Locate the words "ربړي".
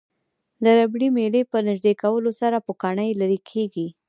0.79-1.07